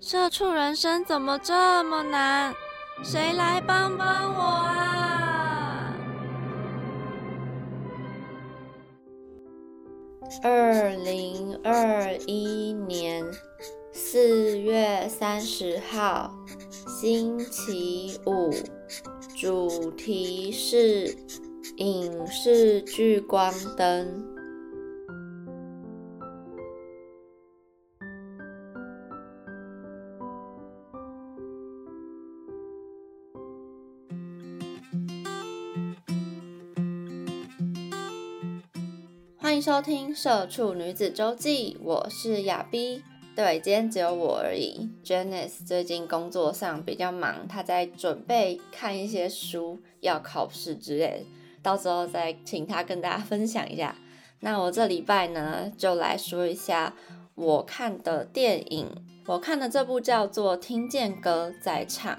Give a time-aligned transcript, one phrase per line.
[0.00, 2.54] 社畜人生怎么这么难？
[3.02, 5.92] 谁来帮帮我啊！
[10.44, 13.26] 二零二一年
[13.92, 16.32] 四月三十号，
[17.00, 18.50] 星期五，
[19.36, 21.12] 主题是
[21.78, 24.37] 影视聚光灯。
[39.68, 43.02] 收听《社畜女子周记》，我是亚逼。
[43.36, 44.88] 对，今天只有我而已。
[45.04, 51.26] Janice 最近工作上比较忙，她在准备看一些书，要考试之类，
[51.62, 53.94] 到时候再请她跟大家分享一下。
[54.40, 56.94] 那我这礼拜呢，就来说一下
[57.34, 58.86] 我看的电影。
[59.26, 62.10] 我看的这部叫做《听见歌在唱》。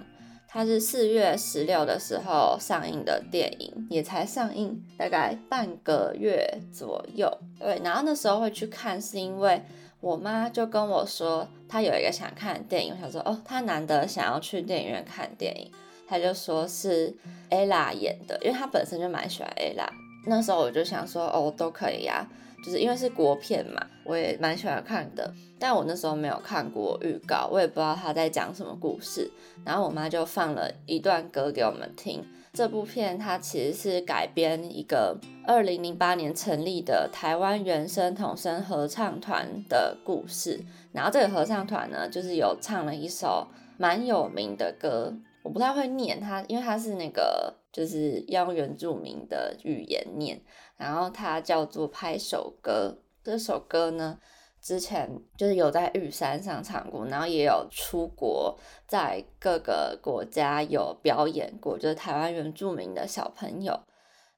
[0.51, 7.31] 它是四月十六的时候上映的电影，也才上映大概半个月左右。
[7.59, 9.61] 对，然后那时候会去看，是因为
[10.01, 15.71] 我妈就跟我说，她有一个想看的电影，我想说，哦，她难得想要去电影院看电影，
[16.07, 17.15] 她就说是
[17.51, 19.87] ella 演的，因为她本身就蛮喜欢 ella。
[20.25, 22.27] 那时候我就想说，哦，都可以呀。
[22.63, 29.31] 就是因为是国片嘛，我也蛮喜欢看的，但我那时候没有看过预告，我也不知道他在讲什么故事。
[29.65, 32.23] 然后我妈就放了一段歌给我们听。
[32.51, 35.15] 这部片它其实是改编一个
[35.45, 40.59] 二零零八年成立的台湾原声童声合唱团的故事。
[40.91, 47.55] 然后这个合唱团呢，就是有唱了一首蛮有名的歌，我不太会念它，因为它是那个。
[47.71, 50.41] 就是要用原住民的语言念，
[50.79, 52.97] 然后它叫做拍手歌。
[53.23, 54.17] 这首歌呢，
[54.61, 58.57] 之前就是有在玉山上唱过，然后也有出国，
[58.87, 63.79] 在各个国家有表演过，就是台湾原住民的小朋友。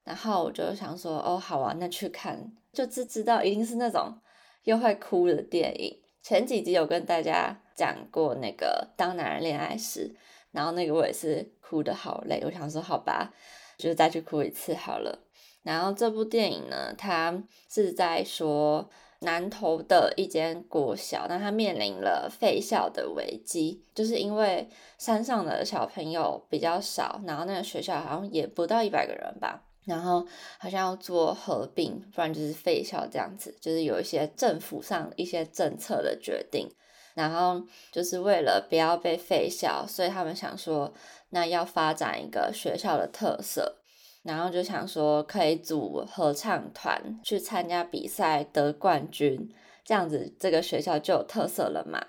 [0.03, 4.17] 然后我就想说，哦，好啊，那去看，就只知道一定是那种
[4.63, 6.01] 又会哭的电影。
[6.23, 10.09] 前几集有跟大家讲过那个《当男人恋爱时》。
[10.51, 13.31] 然后那个我也是哭的好累，我想说好吧，
[13.77, 15.17] 就再去哭一次好了。
[15.63, 18.89] 然后这部电影呢，它是在说
[19.19, 24.67] 南投的一间国小，那它面临了废校的危机，就是因为
[24.97, 30.25] 山上的小朋友比较少，然后那个学校好像也不到一百个人吧，然后
[30.57, 36.67] 好像要做合并，不然就是废校这样子，就是有一些政府上一些政策的决定。
[37.13, 37.61] 然后
[37.91, 40.93] 就是为了不要被废校，所以他们想说，
[41.31, 43.80] 那要发展一个学校的特色，
[44.23, 49.51] 然后就想说可以组合唱团去参加比赛得冠军，
[49.83, 52.05] 这样子这个学校就有特色了嘛。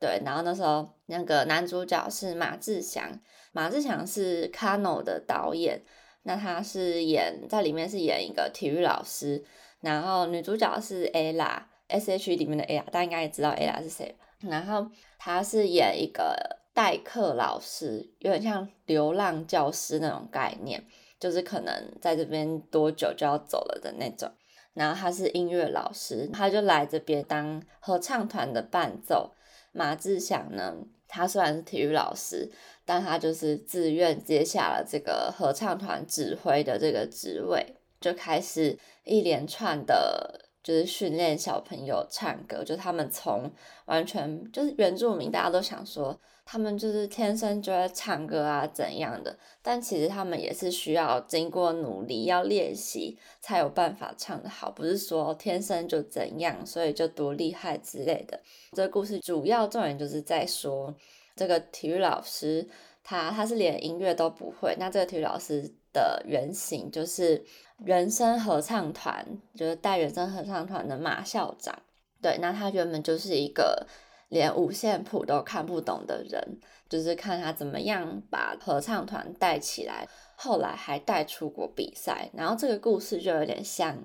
[0.00, 3.20] 对，然后那时候那个男主角是马志祥，
[3.52, 5.82] 马志祥是 Kano 的导演，
[6.24, 9.44] 那他是演在里面是演一个体育老师，
[9.80, 14.16] 然后女主角是 Ella S H 里面的 Ella，大家应该也知道 Ella 是谁。
[14.40, 20.84] 然后他是演一个代课老师，有点像流浪教师那种概念，
[21.22, 24.28] 就是可能在这边多久就要走了的那种。
[24.74, 29.32] 然后他是音乐老师，他就来这边当合唱团的伴奏。
[29.70, 30.74] 马志祥呢，
[31.06, 32.50] 他虽然是体育老师，
[32.84, 40.41] 但他就是自愿接下了这个合唱团指挥的这个职位，就开始一连串的。
[40.62, 43.50] 就是训练小朋友唱歌，就他们从
[43.86, 58.40] 完全就是原住民，大家都想说他们就是天生就会唱歌啊怎样的，但其实他们也是需要经过努力，要练习才有办法唱得好，不是说天生就怎样，所以就多厉害之类的。
[58.72, 60.94] 这个故事主要重点就是在说
[61.34, 62.68] 这个体育老师，
[63.02, 67.44] 他他是连音乐都不会，那这个体育老师的原型就是。
[67.84, 71.76] 原声合唱团就是带原声合唱团的马校长，
[72.20, 73.84] 对，那他原本就是一个
[74.28, 80.06] 连五线谱都看不懂的人，就是看他怎么样把合唱团带起来，
[80.36, 83.98] 后来还带出国比赛，然后这个故事就有点像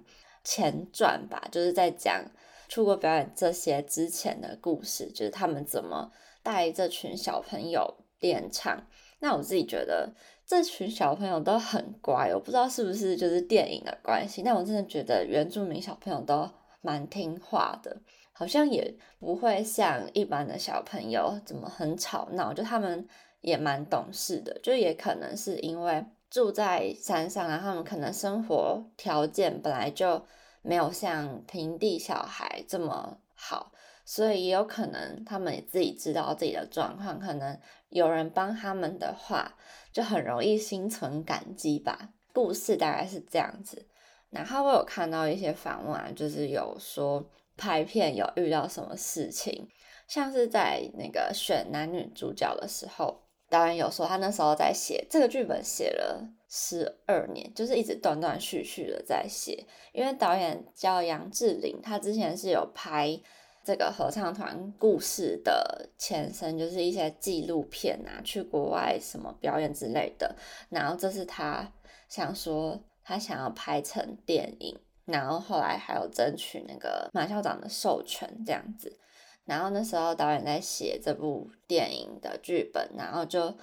[0.44, 2.26] 前传吧，就是在讲
[2.68, 6.12] 出国表演这些之前的故事，就是他们怎么
[6.42, 8.88] 带这群小朋友练唱。
[9.20, 10.14] 那我自己觉得
[10.48, 16.50] 这群小朋友都很乖，我不知道是不是就是电影的关系，但我真的觉得原住民小朋友都
[16.80, 17.98] 蛮听话的，
[18.32, 23.06] 好像也不会像一般的小朋友怎么很吵闹，就他们
[23.42, 30.26] 也蛮懂事的，就也可能是因为住在山上，然后他们可能生活条件本来就
[30.62, 33.74] 没有像平地小孩这么好。
[34.10, 37.60] 所以也有可能他们也自己知道自己的状况，可能
[37.90, 39.58] 有人帮他们的话，
[39.92, 42.14] 就很容易心存感激吧。
[42.32, 43.86] 故事大概是这样子。
[44.30, 49.68] 然后我有看到一些访问，就是有说拍片有遇到什么事情，
[50.08, 59.66] 像是在那个选男女主角的时候，导演有说他那时候在写这个剧本写了十二年，就是一直断断续续的在写。
[59.92, 63.20] 因为导演叫杨志玲，他之前是有拍。
[63.68, 70.34] 这个合唱团故事的前身就是一些纪录片啊，去国外什么表演之类的。
[70.70, 71.70] 然后这是他
[72.08, 78.98] 想说，他想要拍成电影，然后后来还有争取那个马校长的授权这样子。
[79.44, 83.54] 然后那时候导演在写这部电影的剧本，然后就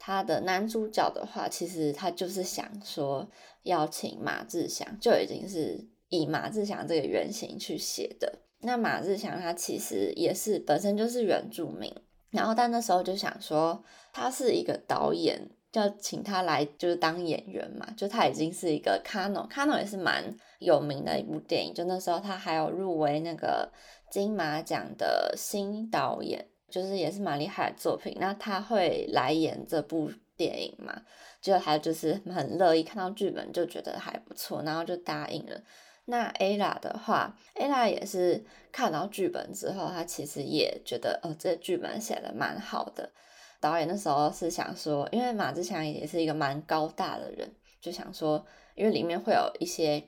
[0.00, 3.30] 他的男主角的话，其实他就是想说
[3.62, 8.40] 邀请马志祥，就已经是以马志祥这个原型去写的。
[8.64, 11.94] 那马志祥他其实也是本身就是原住民，
[12.30, 20.24] 然后但那时候就想说他是一个导演，要请他来就是当演员嘛，就他已经是一个卡诺，卡诺也是蛮
[20.58, 23.70] 有名的一部电影，就那时候他还有入围那个
[24.10, 28.16] 金马奖的新导演，就是也是蛮厉害的作品。
[28.18, 31.02] 那他会来演这部电影嘛？
[31.40, 35.60] 就他就是很乐意看到剧本就觉得还不错，然后就答应了。
[36.06, 43.10] 那 Ella 的话，Ella 也是看到剧本之后，他其实也觉得，哦，这剧本写的蛮好的。
[43.58, 50.04] 导演那时候是想说，因为马志祥也是一个蛮高大的人，就想说，因为里面会有一些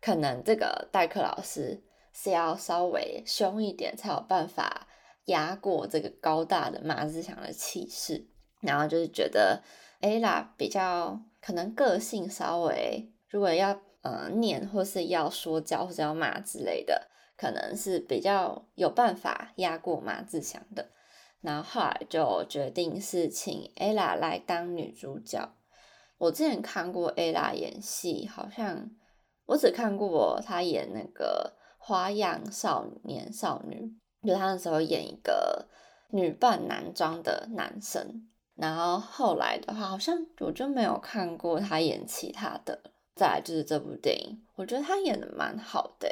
[0.00, 4.86] 可能这个代课老师是要稍微凶一点，才有办法
[5.24, 8.24] 压过这个高大的马志祥的气势。
[8.60, 9.60] 然后就是觉得
[10.00, 13.82] Ella 比较可能个性稍微，如果要。
[14.02, 20.90] 呃，念或是要说教或者要骂之类的，可能是比较有办法压过马志祥的。
[21.40, 25.52] 然后后来就决定是请 ella 来当女主角。
[26.18, 28.90] 我之前看过 ella 演戏，好像
[29.46, 33.92] 我只看过她演那个《花样少年少女》，
[34.28, 35.66] 就她那时候演一个
[36.10, 38.28] 女扮男装的男生。
[38.54, 42.91] 然后后来的话，好像我就没有看过她演其他的。
[43.14, 46.08] 再就是这部电影，我觉得他演的蛮好的，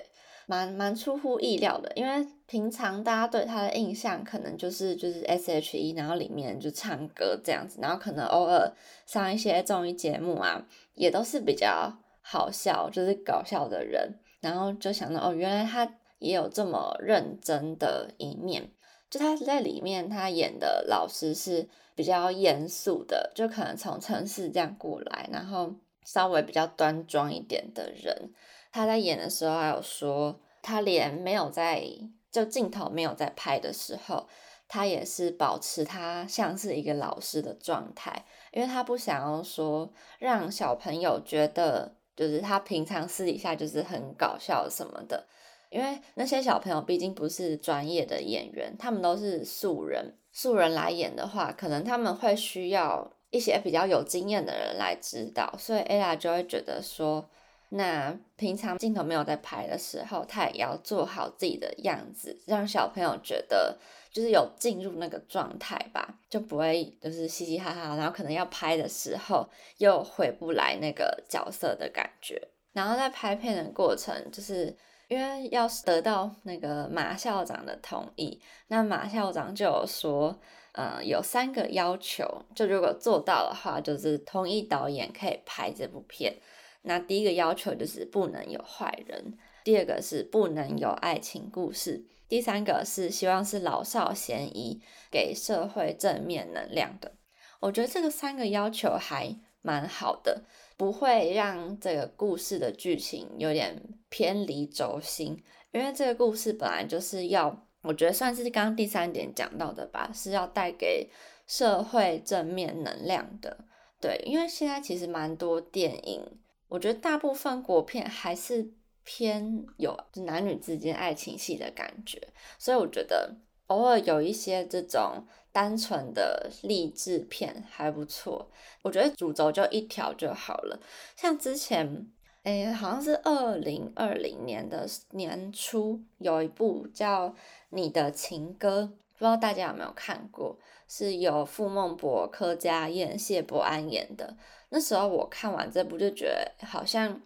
[0.47, 1.91] 蛮蛮出乎意料的。
[1.95, 8.71] 因为平常大家对他的印象可能就是就是 S.H.E，然后里面就唱歌这样子，然后可能偶尔
[9.07, 14.19] 上一些综艺节目啊，也都是比较好笑，就是搞笑的人。
[14.41, 18.71] 然后就想到哦，原来他也有这么认真的一面。
[19.09, 25.75] 就他在里面，他演的老师是比较严肃的，就可能从城市这样过来，然后。
[26.05, 28.33] 稍微比较端庄一点的人，
[28.73, 31.85] 他在演的时候还有说，他连没有在
[32.31, 34.29] 就镜头没有在拍的时候，
[34.67, 45.27] 他也是保持他像是一个老师的状态，因为他不想要说让小朋友觉得就是他平常私底下就是很搞笑什么的，
[45.71, 53.13] 因为那些小朋友毕竟不是专业的演员，他们都是素人，素人来演的话，可能他们会需要。
[53.31, 57.25] 一些比较有经验的人来指导，所以 ella 就会觉得说，
[57.69, 63.79] 那平常镜头没有在拍的时候，他也要做好自己的样子，让小朋友觉得
[64.13, 72.41] 就是有进入那个状态吧，就不会就是嘻嘻哈哈，然后可能要拍的时候又回不来那个角色的感觉。
[72.73, 80.37] 然后在拍片的过程，就是因为要得到那个马校长的同意，那马校长就有说。
[80.73, 86.37] 呃，有三个要求，就如果做到的话，就是同意导演可以拍这部片。
[86.83, 97.15] 那第一个要求就是不能有坏人，第二个是不能有爱情故事，第三个是希望是老少咸宜，给社会正面能量的。
[97.59, 100.45] 我觉得这个三个要求还蛮好的，
[100.77, 107.67] 不会让这个故事的剧情有点偏离轴心，因为这个故事本来就是要。
[107.83, 111.11] 我觉得算是刚刚第三点讲到的吧，是要带给
[111.47, 113.65] 社会正面能量的。
[114.01, 116.23] 对，因为现在其实蛮多电影，
[116.69, 118.73] 我觉得大部分国片还是
[119.05, 122.21] 偏有男女之间爱情戏的感觉，
[122.59, 128.51] 所以我觉得偶尔有一些这种单纯的励志片还不错。
[128.83, 130.81] 我觉得主轴就一条就好了。
[131.17, 132.07] 像之前，
[132.51, 137.29] 哎，好像是二零二零年的年初有一部叫
[137.69, 140.59] 《你的情歌》，不知道大家有没有看过？
[140.89, 144.37] 是由傅孟博、柯佳燕、谢伯安演的。
[144.71, 147.21] 那时候我看完这部就觉得好像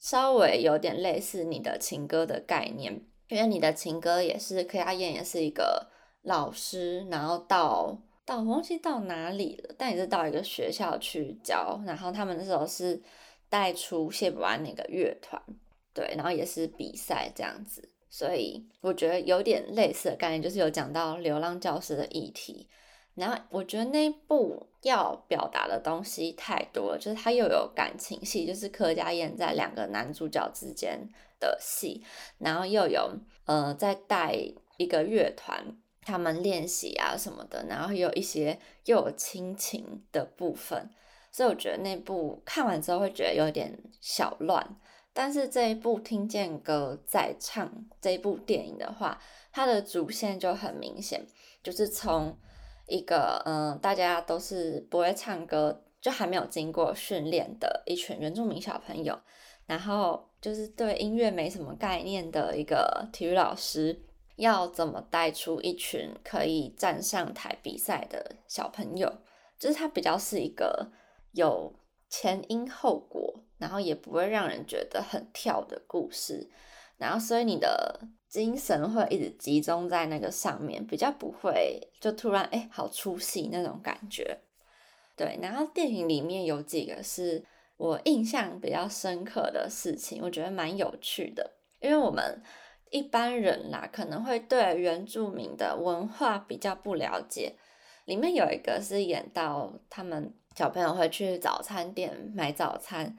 [0.00, 5.86] 稍微有点类似《你的情歌》的概念，因为《你的情歌》也是柯佳燕也是一个
[6.22, 13.00] 老师，然后到到忘记到哪里了，但也是到一个学校去教，然后他们那时候是
[13.48, 15.40] 带出谢伯安那个乐团，
[15.92, 22.68] 对，然后也是比赛这样子，所以我觉得有点类似的概念，就是有讲到流浪教师的议题。
[23.14, 31.08] 然后我觉得那部要表达的东西太多了，就是它又有感情戏，就是柯佳燕在两个男主角之间
[31.38, 32.02] 的戏，
[32.38, 33.12] 然后又有
[33.44, 34.36] 呃在带
[34.78, 40.90] 一个乐团，他们练习啊什么的，然后有一些又有亲情的部分，
[41.34, 44.64] 所以我觉得那部看完之后会觉得有点小乱。
[45.12, 51.26] 但是这一部听见歌在唱这一部电影的话，它的主线就很明显，
[51.60, 52.38] 就是从。
[52.86, 59.18] 一个嗯，大家都是不会唱歌，就还没有经过训练的一群原住民小朋友，
[59.64, 63.98] 然后就是对音乐没什么概念的一个体育老师，
[64.36, 69.10] 要怎么带出一群可以站上台比赛的小朋友？
[69.58, 70.86] 就是他比较是一个
[71.34, 71.74] 有
[72.08, 76.50] 前因后果，然后也不会让人觉得很跳的故事，
[76.96, 78.00] 然后所以你的。
[78.34, 84.36] 精神会一直集中在那个上面，比较不会就突然哎好出戏那种感觉。
[85.14, 87.44] 对，然后电影里面有几个是
[87.76, 91.48] 我印象比较深刻的事情，我觉得蛮有趣的。
[91.78, 92.42] 因为我们
[92.90, 97.54] 一般人啦，可能会对原住民的文化比较不了解。
[98.06, 103.16] 里面有一个是演到他们小朋友会去早餐店买早餐，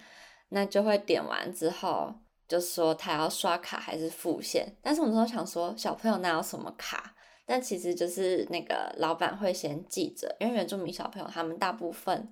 [0.50, 2.13] 那就会点完之后。
[2.48, 7.15] 就说他要刷卡还是付现，但是我们都想说小朋友哪有什么卡？
[7.44, 12.32] 但其实就是那个老板会先记着，因为原住民小朋友他们大部分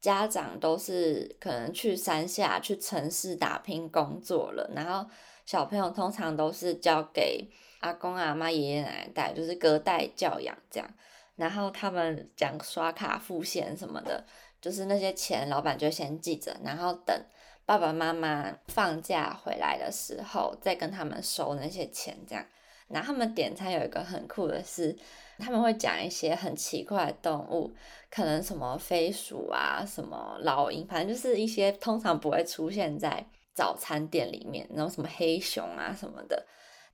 [0.00, 5.06] 家长都是可能去山下、去城市打拼工作了，然后
[5.44, 7.46] 小朋友通常都是交给
[7.80, 10.88] 阿公阿妈、爷爷奶奶带，就是隔代教养这样。
[11.40, 14.24] 然后他们讲刷卡付现什么的，
[14.60, 17.24] 就是那些钱老板就先记着，然后等。
[17.66, 22.44] 爸爸妈妈放假回来的时候，再跟他们收那些钱，这样。
[22.88, 24.96] 然后他们点餐有一个很酷的是，
[25.38, 27.72] 他们会讲一些很奇怪的动物，
[28.10, 36.44] 可能什么飞鼠啊，什么老鹰，反正就是一些通常不会出现在早餐店里面，然后什么黑熊啊什么的，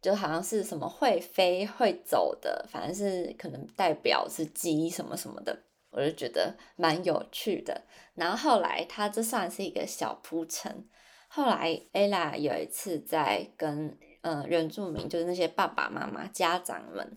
[0.01, 5.63] 就好像是什么会飞会走的，反正是可能代表是鸡什么什么的。
[5.91, 7.83] 我就觉得蛮有趣的，
[8.15, 10.87] 然后后来他这算是一个小铺陈。
[11.29, 17.17] 后来 ella 有一次在跟嗯原住民，就是那些爸爸妈妈、家长们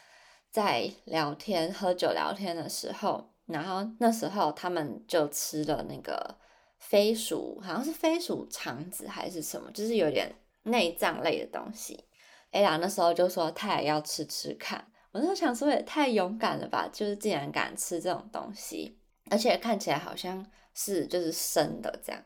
[0.50, 6.38] 在聊天、喝酒聊天的时候，然后那时候他们就吃了那个
[6.77, 10.33] 飞鼠，好像是飞鼠肠子还是什么，就是有点
[10.63, 12.05] 内脏类的东西。
[12.51, 14.85] Ella 那时候就说他也要吃吃看。
[15.11, 16.87] 我那时候想说，也太勇敢了吧！
[16.93, 18.95] 就是竟然敢吃这种东西，
[19.31, 22.21] 而且看起来好像是就是生的这样。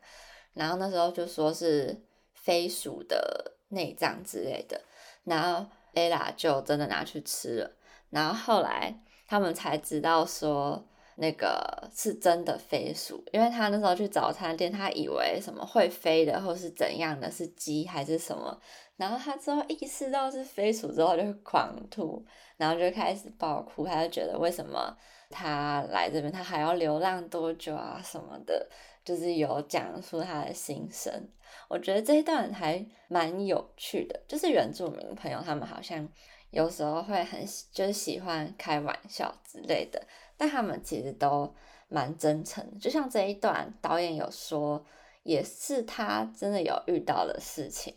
[0.54, 2.04] 然后那时候就说是
[2.34, 4.82] 飞鼠的内脏之类的，
[5.24, 7.72] 然后 ella 就真的拿去吃了。
[8.10, 8.94] 然后后来
[9.28, 18.60] 他们才知道说那个是真的飞鼠，因为他那时候去早餐店，他以为什么会飞的或是怎样的，是鸡还是什么。
[18.98, 22.26] 然后他之后意识到是飞鼠之后，就狂吐。
[22.56, 24.96] 然后就开始爆哭，他就觉得为什么
[25.30, 28.70] 他来这边，他还要流浪多久啊什么的，
[29.04, 31.12] 就是有讲述他的心声。
[31.68, 36.08] 我觉得这一段还蛮有趣的，就是原住民朋友他们好像
[36.52, 40.02] 有时候会很就是喜欢开玩笑之类的，
[40.38, 41.54] 但他们其实都
[41.90, 42.80] 蛮真诚。
[42.80, 44.86] 就像这一段导演有说，
[45.24, 47.94] 也是他真的有遇到的事情。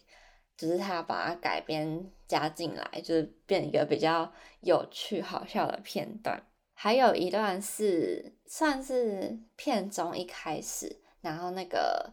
[0.56, 6.42] 只是他把它改编加进来，就是变一个比较有趣、好笑的片段。
[6.72, 12.10] 还有一段是算是片中一开始，然后那个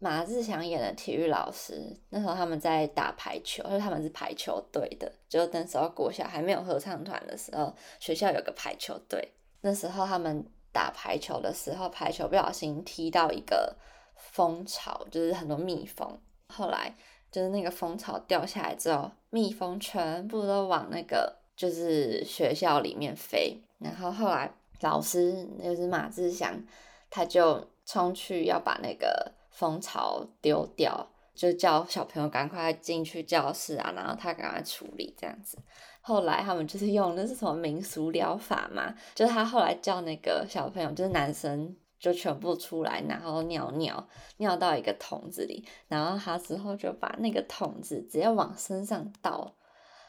[0.00, 5.12] 马志祥演的体育老师，那时候他们在打排球，就他们是排球队的。
[5.28, 9.32] 就那时候国小还没有合唱团的时候，学校有个排球队。
[9.60, 13.76] 那时候他们打排球的时候，排球不小心踢到一个
[14.16, 16.20] 蜂巢，就是很多蜜蜂。
[16.48, 16.96] 后来。
[17.34, 23.60] 就是那个蜂巢掉下来之后，蜜蜂全部都往那个就是学校里面飞。
[23.78, 24.48] 然后后来
[24.82, 26.62] 老师就是马志祥，
[27.10, 35.58] 他就冲去要把那个蜂巢丢掉，就叫小朋友赶快进去教室啊，然后他赶快处理这样子。
[36.02, 41.74] 后来他们就是用那是什么民俗疗法嘛，就是他后来叫那个小朋友，就是男生。
[42.04, 44.06] 就全部出来，然后尿尿，
[44.36, 49.54] 尿到一个桶子里，然后他之后就把那个桶子直接往身上倒，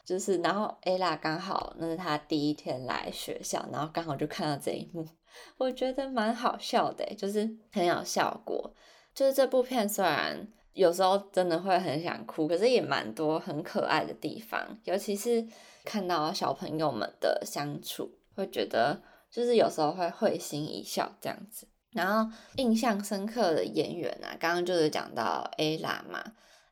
[0.04, 5.08] 就是然后 ella 刚好那是他第一天来学校，然后刚好就看到这一幕，
[5.56, 8.74] 我觉得蛮好笑的，就是很有效果。
[9.14, 15.46] 就是这部片虽然有时候真的会很想哭，可是也蛮多很可爱的地方，尤其是
[15.82, 19.00] 看到小朋友们的相处，会觉得
[19.30, 21.66] 就是有时候会会心一笑这样子。
[21.96, 26.22] 然后印象深刻的演员啊，刚刚就是讲到 A 拉嘛，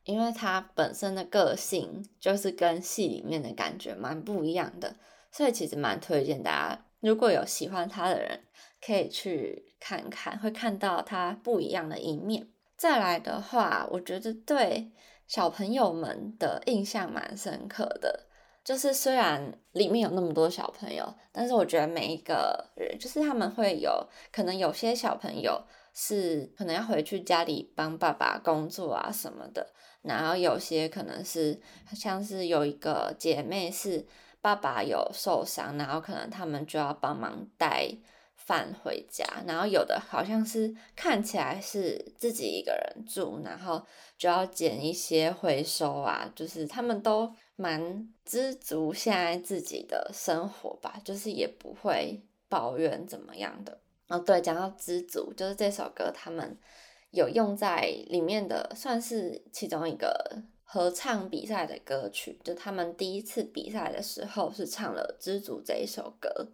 [0.03, 4.95] 因为她本身的个性就是跟戏里面的感觉蛮不一样的，
[5.31, 8.41] 所以其实蛮推荐大家，如果有喜欢她的人，
[8.85, 12.47] 可以去看看，会看到她不一样的一面。
[12.77, 14.91] 再来的话，我觉得对
[15.27, 18.27] 小朋友们的印象蛮深刻的。
[18.65, 31.61] 就是虽然里面有那么多小朋友，但是我觉得每一个人，就是他们会有可能有些小朋友是可能要回去家里帮爸爸工作啊什么的，然后有些可能是
[31.93, 34.03] 像是有一个姐妹是
[34.41, 37.87] 爸爸有受伤，然后可能他们就要帮忙带
[38.35, 43.85] 饭回家，然后有的好像是看起来是自己一个人住，然后
[44.17, 47.31] 就要捡一些回收啊，就是他们都。
[47.55, 53.79] 蛮知足现在自己的生活吧，就是也不会抱怨怎么样的。
[54.07, 56.57] 哦，对，讲到知足，就是这首歌他们
[57.11, 62.39] 有用在里面的，算是其中一个合唱比赛的歌曲。
[62.43, 66.51] 就他们第一次比赛的时候是唱了《知足》这一首歌。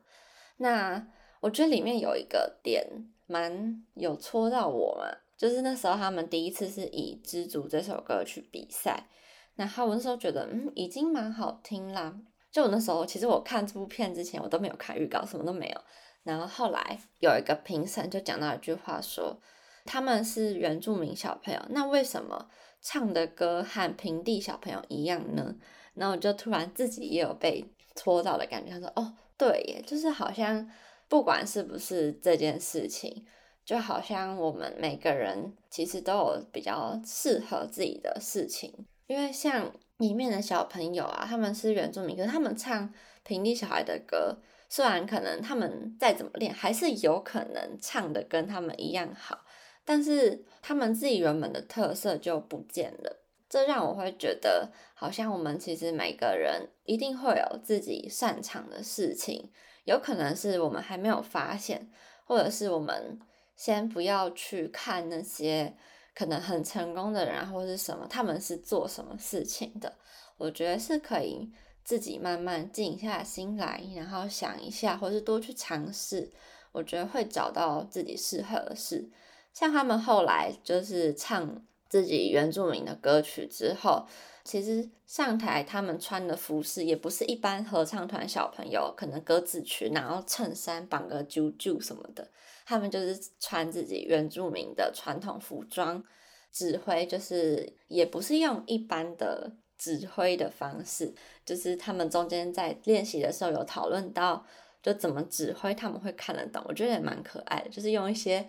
[0.58, 1.08] 那
[1.40, 2.88] 我觉得里面有一个点
[3.26, 9.08] 蛮有戳到我们，就是那时候他们第一次是以《知足》这首歌去比赛。
[9.56, 12.16] 然后我那时候觉得，嗯，已经蛮好听啦。
[12.52, 15.82] 就我那时候，其实我看这部片之前，我都没有看预告，什么都没有。
[16.24, 19.40] 然后后来有一个评审就讲到一句话，说
[19.86, 22.50] 他们是原住民小朋友，那为什么
[22.82, 25.56] 唱的歌和平地小朋友一样呢？
[25.94, 30.70] 然后我就突然自己也有被戳到的感觉，他说，哦，对耶，就是好像
[31.08, 33.26] 不管是不是这件事情，
[33.66, 38.86] 就好像我们每个人其实都有比较适合自己的事情。
[39.12, 42.94] 因为像里面的小朋友啊，他们是原住民，可是他们唱
[43.24, 44.38] 平地小孩的歌，
[44.70, 49.44] 虽然可能他们再怎么练，还是有可能唱的跟他们一样好，
[49.84, 53.22] 但是他们自己原本的特色就不见了。
[53.50, 59.52] 这让我会觉得，好像我们其实每个人一定会有自己擅长的事情，
[59.84, 61.92] 有可能是我们还没有发现，
[62.24, 63.20] 或者是我们
[63.58, 65.76] 先不要去看那些。
[66.14, 69.94] 可能很成功的人，或是什么，他们是做什么事情的？
[70.38, 71.50] 我觉得是可以
[71.84, 76.32] 自己慢慢静下心来，然后想一下，或是多去尝试。
[76.72, 79.10] 我觉得会找到自己适合的事。
[79.54, 81.62] 像他们后来就是唱
[81.92, 84.08] 自己原住民的歌曲之后，
[84.46, 92.32] 其实上台他们穿的服饰也不是一般合唱团小朋友可能格子裙，然后衬衫绑个揪揪什么的。
[92.66, 96.02] 他们就是穿自己原住民的传统服装，
[96.50, 101.14] 指挥就是也不是用一般的指挥的方式，
[101.46, 104.46] 就是他们中间在练习的时候有讨论到，
[104.82, 108.48] 就怎么指挥他们会看得懂，我觉得也蛮可爱的，就是用一些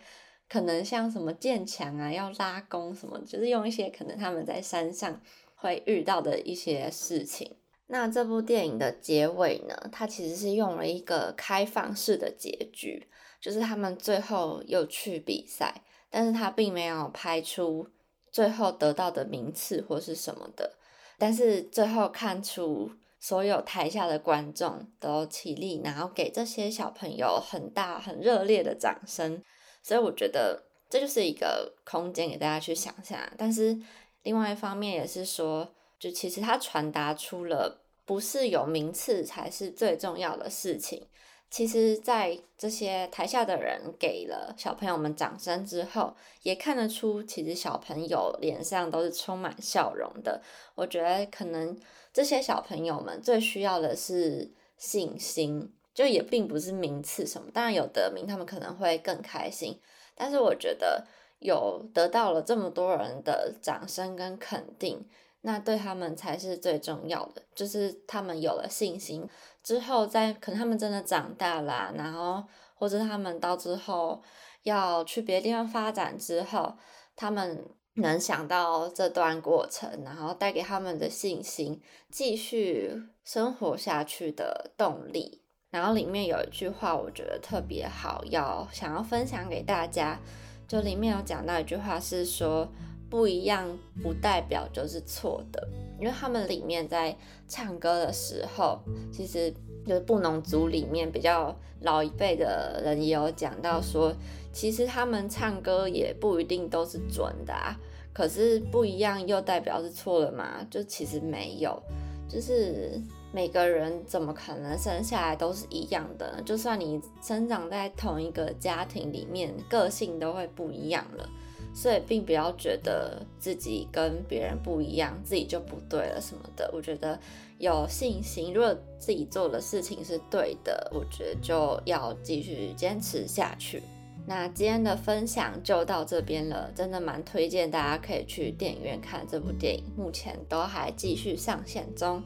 [0.52, 5.18] 可能像什么建墙啊、要拉弓什么，就是用一些可能他们在山上
[5.54, 7.56] 会遇到的一些事情。
[7.86, 13.08] 那这部电影的结尾呢，它其实是用了一个开放式的结局。
[13.40, 17.88] 就是他们最后又去比赛，但是他并没有拍出
[18.30, 20.74] 最后得到的名次或是什么的，
[21.18, 29.42] 但是最后看出所有台下的观众都起立，然后给这些小朋友很大很热烈的掌声，
[29.82, 33.18] 所以我觉得这就是一个空间给大家去想象。
[33.36, 33.76] 但是
[34.22, 35.68] 另外一方面也是说，
[35.98, 41.06] 就其实它传达出了不是有名次才是最重要的事情。
[41.50, 50.40] 其实，在这些台下的人给了小朋友们掌声之后，也看得出，其实小朋友脸上都是充满笑容的。
[50.74, 51.78] 我觉得，可能
[52.10, 57.48] 这些小朋友们最需要的是信心，就也并不是名次什么。
[57.52, 59.80] 当然，有得名，他们可能会更开心。
[60.14, 61.06] 但是，我觉得
[61.38, 65.06] 有得到了这么多人的掌声跟肯定。
[65.44, 69.28] 那对他们才是最重要的，就是他们有了信心
[69.64, 72.44] 之后，在可能他们真的长大啦，然后
[72.76, 74.22] 或者他们到之后
[74.62, 76.74] 要去别的地方发展之后，
[77.16, 85.41] 他们能想到这段过程，然后带给他们的信心，继续生活下去的动力。
[85.72, 90.20] 然后里面有一句话，我觉得特别好，要想要分享给大家。
[90.68, 92.68] 就里面有讲到一句话，是说
[93.08, 93.66] 不一样
[94.02, 95.66] 不代表就是错的，
[95.98, 97.16] 因为他们里面在
[97.48, 98.78] 唱歌的时候，
[99.10, 99.50] 其实
[99.86, 104.14] 就是布农族里面比较老一辈的人也有讲到说，
[104.52, 107.74] 其实他们唱歌也不一定都是准的啊。
[108.12, 110.66] 可是不一样又代表是错了吗？
[110.70, 111.82] 就其实没有，
[112.28, 113.00] 就是。
[113.32, 116.42] 每个人怎么可能生下来都是一样的？
[116.44, 121.28] 就算你生长在同一个家庭里面，个性都会不一样了。
[121.74, 126.70] 所以并不要觉得自己跟别人不一样，自己就不对了什么的。
[126.70, 127.18] 我觉得
[127.56, 133.82] 有信心，如果自己做的事情是对的，我觉得就要继续坚持下去。
[134.26, 142.22] 那今天的分享就到这边了，真的蛮推荐大家可以去电影院看这部电影，目前都还继续上线中。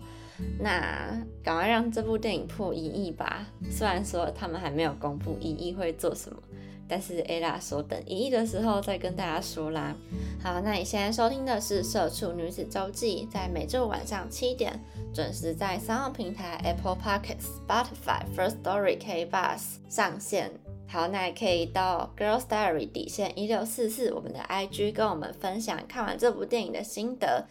[0.59, 3.47] 那赶快让这部电影破一亿吧！
[3.71, 6.41] 虽然说他们还没有公布一亿会做什么，
[6.89, 9.95] 但是 ella 说等一亿的时候再跟大家说啦。
[10.43, 14.79] 好，那你现在收听的是《社畜女子周记》，在每周晚上七点
[15.13, 20.53] 准时在三号平台 Apple Podcasts、Spotify、First Story、K Bus 上线。
[20.89, 27.47] 好，那也可以到 Girls Diary 底线一六四四我们的 IG 跟我们分享看完这部电影的心得。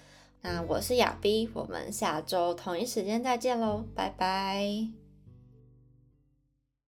[0.48, 5.05] 那我是亚斌，我们下周同一时间再见喽，拜拜。